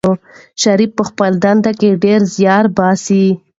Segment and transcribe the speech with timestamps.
[0.61, 3.25] شریف په خپله دنده کې ډېر زیار باسي.